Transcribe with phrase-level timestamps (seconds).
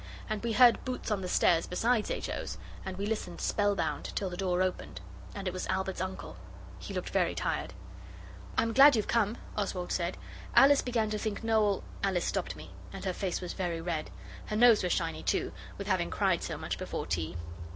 [0.27, 2.27] And we heard boots on the stairs besides H.
[2.27, 4.99] O.'s, and we listened spellbound till the door opened,
[5.35, 6.37] and it was Albert's uncle.
[6.79, 7.75] He looked very tired.
[8.57, 10.17] 'I am glad you've come,' Oswald said.
[10.55, 14.09] 'Alice began to think Noel' Alice stopped me, and her face was very red,
[14.47, 17.37] her nose was shiny too, with having cried so much before tea.